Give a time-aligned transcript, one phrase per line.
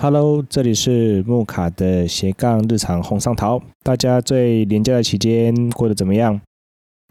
[0.00, 3.60] Hello，这里是木卡的斜杠日常红上桃。
[3.82, 6.40] 大家最连假的期间过得怎么样？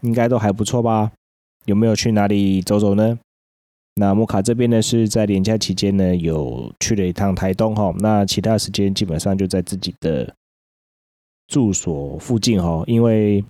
[0.02, 1.12] 应该都还不错吧？
[1.66, 3.18] 有没有去哪里走走呢？
[3.96, 7.94] 那木卡这边呢是在连假期间呢有去了一趟台东哈。
[7.98, 10.34] 那其他时间基本上就在自己的
[11.46, 13.44] 住所附近哈，因为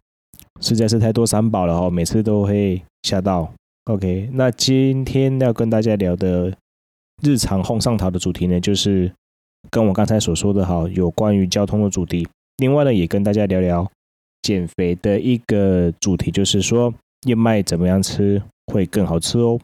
[0.60, 3.54] 实在是太多三宝了哈，每次都会吓到。
[3.84, 6.52] OK，那今天要跟大家聊的
[7.22, 9.12] 日常红上桃的主题呢，就是。
[9.70, 12.26] 跟我刚才所说的哈，有关于交通的主题。
[12.58, 13.90] 另外呢，也跟大家聊聊
[14.42, 16.92] 减肥的一个主题，就是说
[17.26, 18.42] 燕麦怎么样吃
[18.72, 19.60] 会更好吃哦。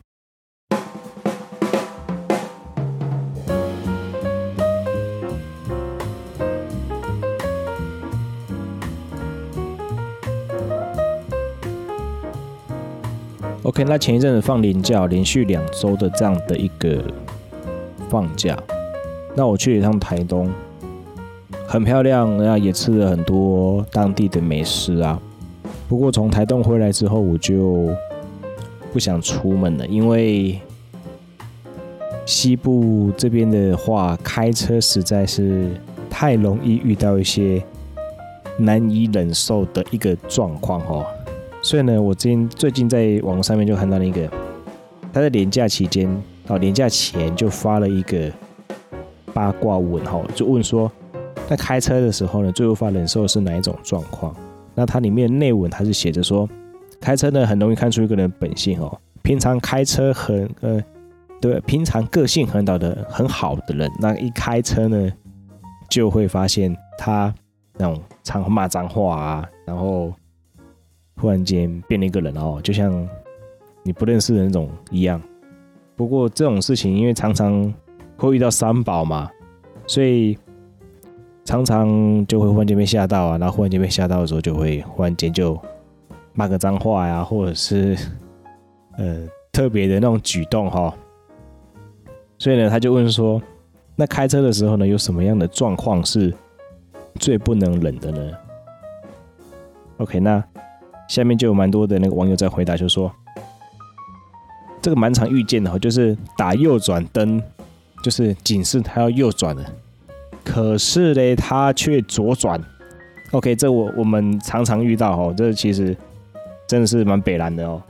[13.62, 17.02] OK，那前一阵子放连假，连续两周的这样的一个
[18.10, 18.56] 放假。
[19.36, 20.48] 那我去了一趟台东，
[21.66, 25.20] 很漂亮，那也吃了很多当地的美食啊。
[25.88, 27.90] 不过从台东回来之后，我就
[28.92, 30.60] 不想出门了，因为
[32.24, 35.72] 西部这边的话，开车实在是
[36.08, 37.60] 太容易遇到一些
[38.56, 41.04] 难以忍受的一个状况哦。
[41.60, 44.28] 所以呢，我今最近在网上面就看到了一个，
[45.12, 46.08] 他在年假期间
[46.46, 48.30] 哦，年假前就发了一个。
[49.34, 50.90] 八卦文哈，就问说，
[51.48, 54.34] 在开车的时候呢，最无法忍受是哪一种状况？
[54.76, 56.48] 那它里面内文它是写着说，
[57.00, 58.96] 开车呢很容易看出一个人本性哦。
[59.22, 60.82] 平常开车很呃，
[61.40, 65.12] 对，平常个性很好的很好的人，那一开车呢，
[65.90, 67.34] 就会发现他
[67.76, 70.12] 那种常骂脏话啊，然后
[71.16, 73.08] 忽然间变了一个人哦，就像
[73.82, 75.20] 你不认识的那种一样。
[75.96, 77.74] 不过这种事情，因为常常。
[78.26, 79.30] 会遇到三宝嘛，
[79.86, 80.38] 所以
[81.44, 85.60] 常常就会忽然间被吓到啊，然后忽然间被吓到的时候，就会忽然间就
[86.32, 87.96] 骂个脏话呀，或者是
[88.96, 90.94] 呃特别的那种举动哈。
[92.38, 93.40] 所以呢，他就问说，
[93.96, 96.32] 那开车的时候呢，有什么样的状况是
[97.20, 98.32] 最不能忍的呢
[99.98, 100.42] ？OK，那
[101.08, 103.10] 下面就有蛮多的那个网友在回答，就说
[104.82, 107.42] 这个蛮常遇见的，就是打右转灯。
[108.04, 109.64] 就是警示他要右转了，
[110.44, 112.62] 可是呢，他却左转。
[113.32, 115.96] OK，这我我们常常遇到哦，这其实
[116.68, 117.82] 真的是蛮北烂的哦。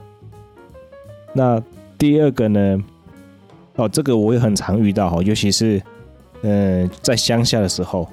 [1.33, 1.61] 那
[1.97, 2.81] 第二个呢？
[3.75, 5.81] 哦，这个我也很常遇到哦，尤其是
[6.43, 8.07] 嗯、在乡下的时候，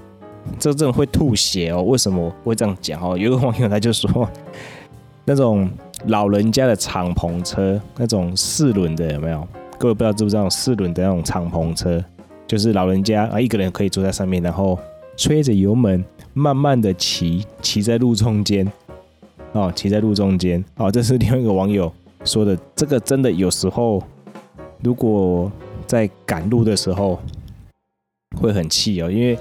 [0.58, 1.82] 这真的会吐血哦。
[1.84, 3.16] 为什么会这样讲哦？
[3.16, 4.28] 有个网友他就说，
[5.24, 5.70] 那种
[6.06, 9.46] 老人家的敞篷车，那种四轮的有没有？
[9.82, 12.00] 各位不知道知不知道四轮的那种敞篷车，
[12.46, 14.78] 就是老人家啊一个人可以坐在上面，然后
[15.16, 16.04] 吹着油门，
[16.34, 18.64] 慢慢的骑，骑在路中间，
[19.50, 21.92] 哦，骑在路中间，哦，这是另外一个网友
[22.24, 24.00] 说的，这个真的有时候，
[24.84, 25.50] 如果
[25.84, 27.18] 在赶路的时候
[28.40, 29.36] 会很气哦，因为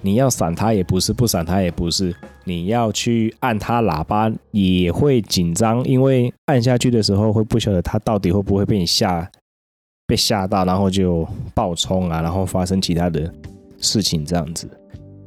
[0.00, 9.30] 你要闪他也不是，不闪他也不是，你要去按他喇叭也会紧张，因为按下去的时候会不晓得他到底会不会被你吓。
[10.06, 13.28] 被吓到，然后就爆冲啊，然后发生其他的
[13.78, 14.68] 事情这样子，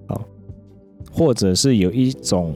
[0.08, 0.22] 好，
[1.12, 2.56] 或者是有一种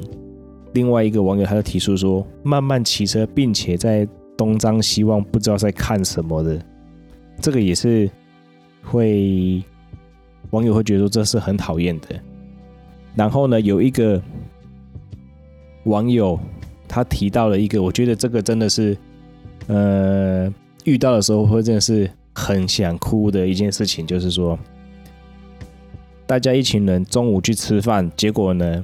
[0.74, 4.08] 另外一个网友，他就提出说，慢慢骑车，并且在
[4.38, 6.66] 东张西望，不知道在看什么的，
[7.42, 8.10] 这个也是
[8.82, 9.62] 会
[10.52, 12.08] 网友会觉得说这是很讨厌的。
[13.16, 14.22] 然后呢，有一个
[15.84, 16.40] 网友
[16.88, 18.98] 他提到了一个，我觉得这个真的是，
[19.68, 20.54] 呃。
[20.86, 24.58] 遇到的时候会真的是很想哭的一件事情，就是说，
[26.26, 28.84] 大家一群人中午去吃饭，结果呢，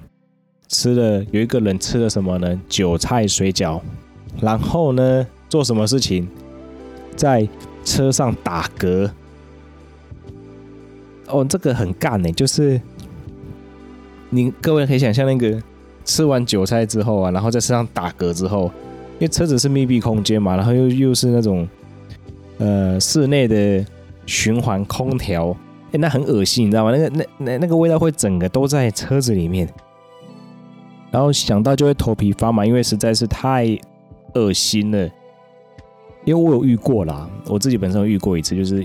[0.67, 2.61] 吃了有一个人吃了什么呢？
[2.69, 3.81] 韭菜水饺，
[4.39, 6.27] 然后呢，做什么事情？
[7.15, 7.47] 在
[7.83, 9.09] 车上打嗝。
[11.27, 12.79] 哦，这个很干呢，就是
[14.29, 15.61] 你各位可以想象那个
[16.05, 18.71] 吃完韭菜之后啊，然后在车上打嗝之后，
[19.15, 21.67] 因为车子是密闭空间嘛，然后又又是那种。
[22.59, 23.85] 呃，室内的
[24.25, 25.55] 循环空调，
[25.91, 26.91] 哎，那很恶心，你知道吗？
[26.91, 29.67] 那个、那、那、那个味道会整个都在车子里面，
[31.09, 33.65] 然后想到就会头皮发麻，因为实在是太
[34.35, 35.09] 恶心了。
[36.25, 38.83] 因为我有遇过啦，我自己本身有遇过一次，就是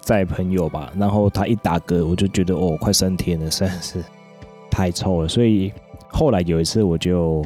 [0.00, 4.02] 在朋友吧，然后他一打嗝，我就觉得哦，快升天了，实在是
[4.70, 5.28] 太臭了。
[5.28, 5.70] 所以
[6.08, 7.44] 后来有一次我就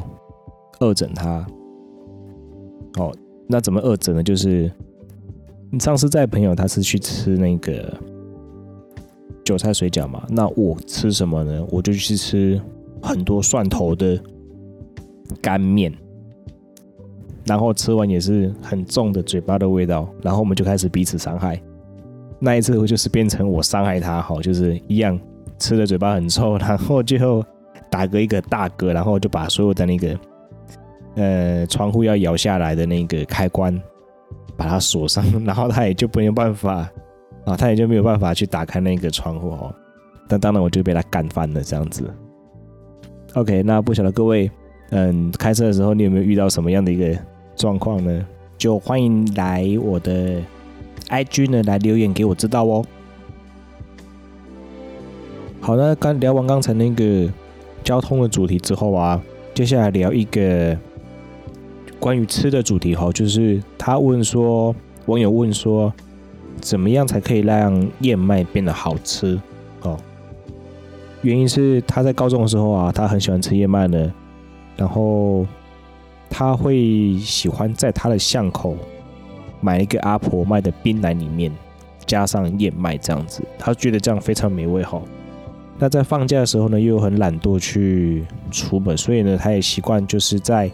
[0.79, 1.45] 恶整他，
[2.95, 3.13] 哦。
[3.51, 4.21] 那怎么恶整呢？
[4.21, 4.71] 就是
[5.71, 7.91] 你上次在朋友，他是去吃那个
[9.43, 11.65] 韭菜水饺嘛，那我吃什么呢？
[11.71, 12.61] 我就去吃
[13.01, 14.21] 很多蒜头的
[15.41, 15.91] 干面，
[17.43, 21.59] 然后吃完也是很重的嘴巴的味道，然后我们就开始彼此伤害。
[22.39, 25.19] 那一次我就是变成我伤害他，好，就是一样
[25.57, 27.43] 吃的嘴巴很臭，然后最后
[27.89, 30.15] 打个一个大嗝，然后就把所有的那个
[31.15, 33.79] 呃窗户要摇下来的那个开关
[34.55, 36.89] 把它锁上，然后他也就没有办法
[37.45, 39.73] 啊，他也就没有办法去打开那个窗户哦。
[40.27, 42.09] 但当然我就被他干翻了这样子。
[43.33, 44.49] OK，那不晓得各位
[44.91, 47.17] 嗯开车的时候你有没有遇到什么样的一个
[47.55, 48.25] 状况呢？
[48.57, 50.41] 就欢迎来我的。
[51.09, 52.85] IG 呢，来留言给我知道哦。
[55.59, 57.27] 好，那刚聊完刚才那个
[57.83, 59.19] 交通的主题之后啊，
[59.55, 60.77] 接下来聊一个
[61.99, 64.73] 关于吃的主题哈，就是他问说，
[65.05, 65.91] 网友问说，
[66.61, 69.39] 怎么样才可以让燕麦变得好吃？
[69.81, 69.97] 哦，
[71.21, 74.11] 原因是他在高中的时候啊，他很喜欢吃燕麦呢，
[74.77, 75.45] 然后
[76.29, 78.75] 他会喜欢在他的巷口。
[79.61, 81.51] 买一个阿婆卖的冰奶里面
[82.05, 85.01] 加上燕麦这样子，他觉得这样非常美味哈。
[85.77, 90.71] 那在放假的时候呢，又很懒惰去出门，所以呢，他也习惯就是在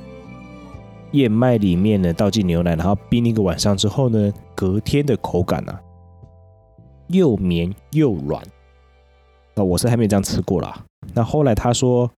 [1.12, 5.82] 燕麦里面呢倒进牛奶，然后冰一个晚上之后呢，隔天的口感啊
[7.08, 8.44] 又绵又软。
[9.56, 10.84] 那我是还没这样吃过啦。
[11.14, 12.12] 那后来他说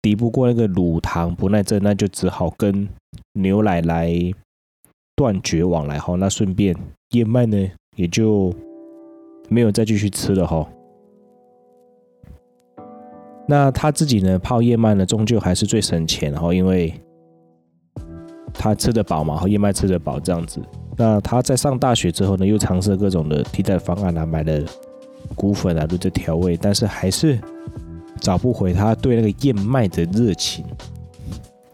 [0.00, 2.88] 抵不过那个乳糖不耐症，那就只好跟
[3.32, 4.32] 牛奶来。
[5.16, 6.74] 断绝往来哈，那顺便
[7.10, 8.52] 燕麦呢也就
[9.48, 10.68] 没有再继续吃了哈。
[13.46, 16.92] 那他自己呢泡燕麦呢，终究还是最省钱哈，因为
[18.54, 20.60] 他吃得饱嘛，和燕麦吃得饱这样子。
[20.96, 24.62] 那他在上大学之后呢，又尝试各种的替代方案啊，买了
[25.34, 27.38] 谷粉啊，都在调味，但是还是
[28.20, 30.64] 找不回他对那个燕麦的热情，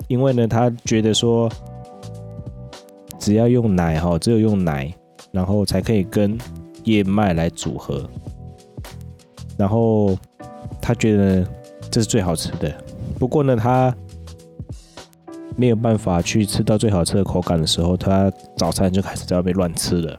[0.09, 1.49] 因为呢，他觉得说。
[3.19, 4.91] 只要用奶哈，只有用奶，
[5.31, 6.39] 然后才可以跟
[6.85, 8.03] 燕麦来组合。
[9.59, 10.17] 然后
[10.81, 11.47] 他觉得
[11.91, 12.73] 这是最好吃的。
[13.19, 13.95] 不过呢，他
[15.61, 20.19] 没有办法去吃到最好吃的口感的时候，他早餐就开始在外面乱吃了。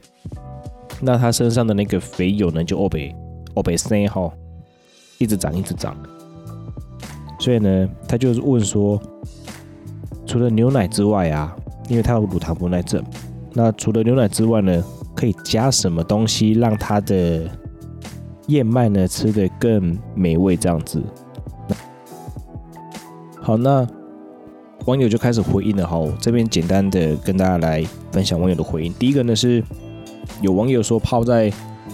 [1.02, 3.16] 那他身上的那个肥油呢，就欧北
[3.56, 4.32] 欧北生哈，
[5.18, 5.98] 一直长一直长。
[7.40, 9.02] 所以呢，他就是问说，
[10.28, 11.56] 除了牛奶之外啊。
[11.90, 13.04] 因为它有乳糖不耐症，
[13.54, 14.82] 那除了牛奶之外呢，
[15.14, 17.50] 可以加什么东西让它的
[18.48, 20.56] 燕麦呢吃得更美味？
[20.56, 21.04] 这样子。
[23.42, 23.86] 好，那
[24.86, 28.94] 网友就开始回应了哈，这边简单的跟大家来分享网友的回应。
[28.94, 29.64] 第一个呢是
[30.42, 31.52] 有网友说泡在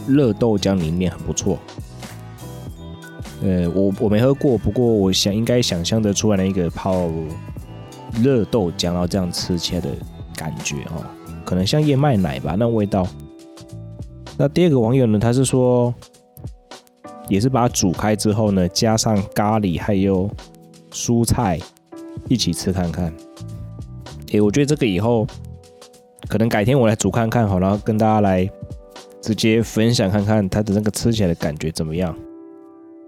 [0.08, 1.58] 热豆浆里面很不错，
[3.44, 7.10] 呃，我我没喝过，不过我想应该想象得出来的一个泡。
[8.24, 9.90] 热豆浆，然后这样吃起来的
[10.36, 11.06] 感觉哦，
[11.46, 13.06] 可能像燕麦奶吧，那味道。
[14.38, 15.94] 那第二个网友呢，他是说，
[17.28, 20.28] 也是把它煮开之后呢，加上咖喱还有
[20.92, 21.60] 蔬菜
[22.28, 23.14] 一起吃看看。
[24.32, 25.26] 诶，我觉得这个以后
[26.28, 28.50] 可能改天我来煮看看好，然后跟大家来
[29.22, 32.16] 直接分享看看它的那个吃起来的感觉怎么样。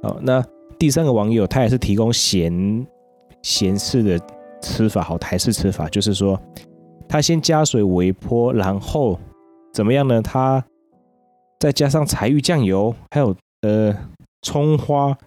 [0.03, 0.43] 好，那
[0.77, 2.87] 第三个网友他也是提供咸
[3.41, 4.19] 咸式的。
[4.61, 6.37] 吃法好，台式吃法就是说，
[7.07, 9.17] 他先加水微波，然后
[9.71, 10.21] 怎么样呢？
[10.21, 10.61] 他
[11.61, 13.95] 再加上柴鱼酱油，还有呃
[14.41, 15.17] 葱花。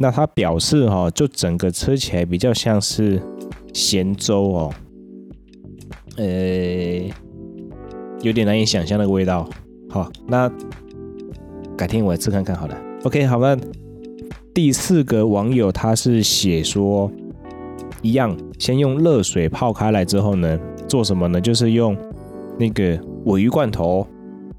[0.00, 3.20] 那他表示哈，就整个吃起来比较像是
[3.74, 4.74] 咸粥哦，
[6.16, 6.24] 呃，
[8.22, 9.48] 有点难以想象那个味道。
[9.90, 10.48] 好，那
[11.76, 12.78] 改天我来吃看看好了。
[13.02, 13.58] OK，好了，
[14.54, 17.10] 第四个网友他是写说。
[18.00, 21.40] 一样，先用热水泡开来之后呢，做什么呢？
[21.40, 21.96] 就是用
[22.56, 24.06] 那个鮪鱼罐头，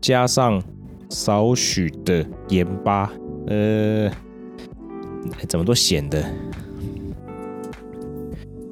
[0.02, 0.62] 加上
[1.10, 3.10] 少许的盐巴，
[3.48, 4.12] 呃，
[5.48, 6.24] 怎么都咸的。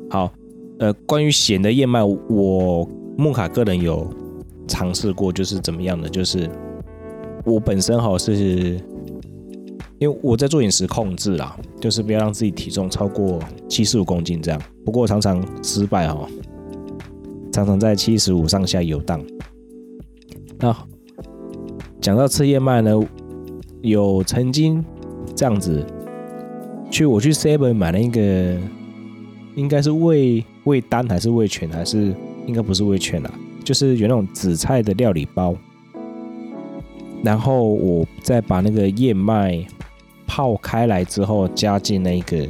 [0.09, 0.31] 好，
[0.79, 2.87] 呃，关于咸的燕麦，我
[3.17, 4.09] 木卡个人有
[4.67, 6.07] 尝试过，就是怎么样的？
[6.07, 6.49] 就是
[7.45, 8.79] 我本身好是。
[9.99, 14.61] 因为我在做饮食控制啦，就是不要让自己体重超过七十五公斤这样。
[14.85, 16.29] 不过常常失败哦，
[17.51, 19.19] 常常在七十五上下游荡。
[20.59, 20.71] 那
[21.99, 22.91] 讲到吃燕麦呢，
[23.81, 24.85] 有曾经
[25.35, 25.83] 这样子
[26.97, 28.57] 去我去 Seven 买了一个，
[29.53, 32.11] 应该是味味丹还是味全还是
[32.47, 33.31] 应该不是味全啦，
[33.63, 35.55] 就是有那种紫菜的料理包。
[37.21, 39.63] 然后我再把那个燕麦
[40.25, 42.47] 泡开来之后，加进那个，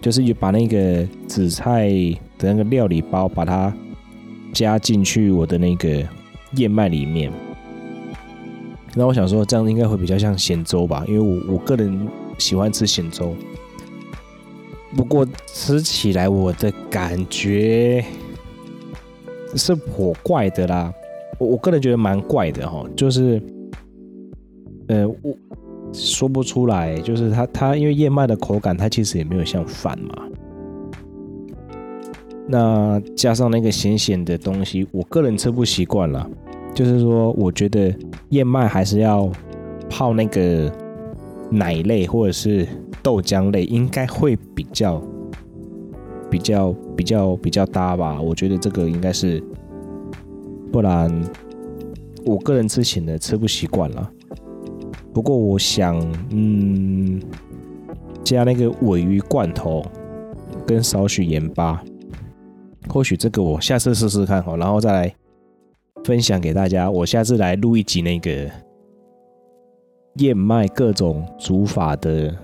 [0.00, 1.88] 就是把那个紫菜
[2.36, 3.72] 的那个料理包，把它
[4.52, 6.02] 加进去我的那个
[6.56, 7.32] 燕麦里面。
[8.96, 12.08] 那我想说，这样应该会比较像咸粥吧，因为我我个人
[12.40, 13.34] 喜欢吃咸粥。
[14.96, 18.04] 不过吃起来我的感觉
[19.54, 20.92] 是颇怪的啦，
[21.38, 23.40] 我我个人觉得蛮怪的哈，就是，
[24.88, 25.36] 呃，我
[25.92, 30.14] 说不出来，就是它它因为燕麦的口感，它其实也没有像饭嘛，
[32.48, 36.28] 那加上那个咸咸的东西，我个人吃不习惯啦。
[36.72, 37.92] 就是说，我觉得
[38.28, 39.30] 燕麦还是要
[39.88, 40.72] 泡那个
[41.50, 42.66] 奶类或者是
[43.02, 45.02] 豆浆类，应该会比较
[46.30, 48.20] 比较比较比较搭吧。
[48.20, 49.42] 我觉得这个应该是，
[50.72, 51.10] 不然
[52.24, 54.10] 我个人吃咸的吃不习惯了。
[55.12, 55.98] 不过我想，
[56.30, 57.20] 嗯，
[58.22, 59.84] 加那个鮪鱼罐头
[60.66, 61.82] 跟少许盐巴，
[62.88, 65.14] 或许这个我下次试试看好，然后再来。
[66.02, 68.50] 分享给大家，我下次来录一集那个
[70.20, 72.34] 燕麦各种煮法的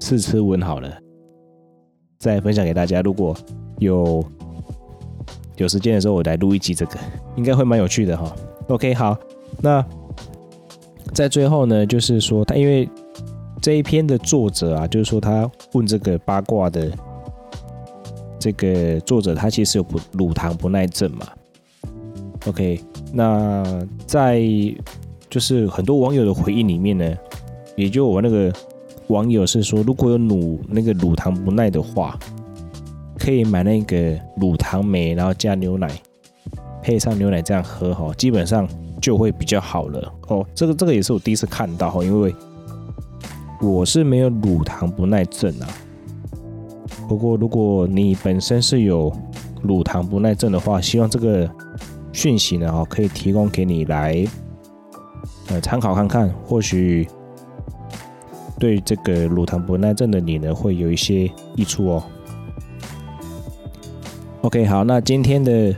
[0.00, 0.90] 试吃文好了，
[2.18, 3.00] 再分享给大家。
[3.02, 3.36] 如果
[3.78, 4.24] 有
[5.56, 6.98] 有时间的时候，我来录一集这个，
[7.36, 8.34] 应该会蛮有趣的哈。
[8.68, 9.16] OK，好，
[9.60, 9.84] 那
[11.12, 12.88] 在最后呢，就是说他因为
[13.60, 16.90] 这一篇的作者啊，就是说他问这个八卦的
[18.38, 21.26] 这个作者，他其实有不乳糖不耐症嘛。
[22.46, 22.80] OK，
[23.12, 23.62] 那
[24.06, 24.40] 在
[25.32, 27.10] 就是很多网友的回应里面呢，
[27.74, 28.52] 也就我那个
[29.06, 32.18] 网友是说，如果有乳那个乳糖不耐的话，
[33.18, 35.90] 可以买那个乳糖酶，然后加牛奶，
[36.82, 38.68] 配上牛奶这样喝哈，基本上
[39.00, 40.46] 就会比较好了哦。
[40.54, 42.34] 这个这个也是我第一次看到哈，因为
[43.62, 45.68] 我是没有乳糖不耐症啊。
[47.08, 49.10] 不过如果你本身是有
[49.62, 51.50] 乳糖不耐症的话，希望这个。
[52.14, 54.22] 讯息呢，哈，可以提供给你来，
[55.48, 57.06] 呃，参考看看，或许
[58.58, 62.02] 对这个乳糖不耐症的你呢，会有一些益处哦。
[64.42, 65.74] OK，好，那今天的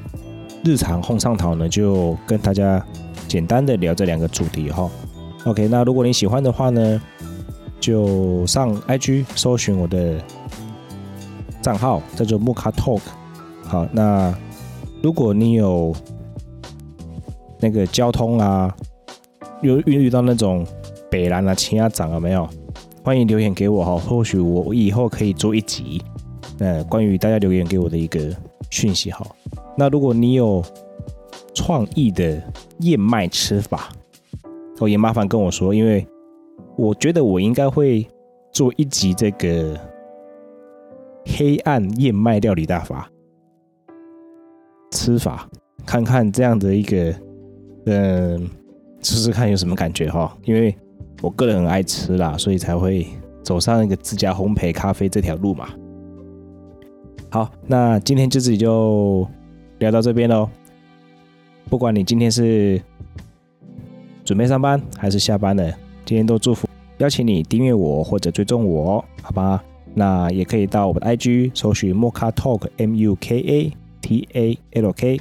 [0.65, 2.85] 日常红上讨呢，就跟大家
[3.27, 4.91] 简单的聊这两个主题哈。
[5.45, 7.01] OK，那如果你喜欢的话呢，
[7.81, 10.19] 就上 IG 搜寻我的
[11.61, 13.01] 账号，叫做木卡 Talk。
[13.65, 14.35] 好，那
[15.03, 15.95] 如果你有
[17.61, 18.75] 那个交通啊，
[19.65, 20.67] 有遇遇到那种
[21.11, 22.47] 北兰啊、青鸭掌了没有？
[23.03, 26.03] 欢迎留言给我哈，或许我以后可以做一集，
[26.59, 28.31] 呃，关于大家留言给我的一个
[28.71, 29.27] 讯息哈。
[29.77, 30.63] 那如果你有
[31.55, 32.43] 创意的
[32.81, 33.89] 燕麦吃法，
[34.81, 36.07] 哦，也麻烦跟我说，因为
[36.77, 38.07] 我觉得我应该会
[38.53, 39.79] 做一集这个
[41.25, 43.11] 黑暗燕麦料理大法
[44.91, 45.49] 吃法，
[45.87, 47.15] 看看这样的一个。
[47.87, 48.49] 嗯，
[49.05, 50.75] 试试看有什么感觉哈，因为
[51.21, 53.07] 我个人很爱吃啦，所以才会
[53.43, 55.69] 走上一个自家烘焙咖啡这条路嘛。
[57.29, 59.29] 好，那今天就自己就
[59.79, 60.49] 聊到这边喽。
[61.69, 62.81] 不管你今天是
[64.25, 65.71] 准备上班还是下班了，
[66.05, 66.67] 今天都祝福，
[66.99, 69.63] 邀请你订阅我或者追踪我，好吧？
[69.93, 75.21] 那也可以到我的 IG 搜寻 Muka Talk M U K A T A L K，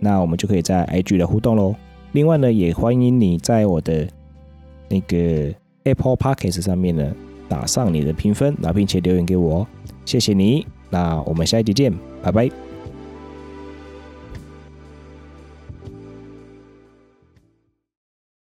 [0.00, 1.74] 那我们就可以在 IG 的互动喽。
[2.12, 4.06] 另外呢，也欢迎你在我的
[4.88, 5.52] 那个
[5.84, 7.14] Apple Podcast 上面呢
[7.48, 9.66] 打上你的评分，那并且留言给我哦，
[10.04, 10.66] 谢谢你。
[10.90, 11.92] 那我们下一集见，
[12.22, 12.71] 拜拜。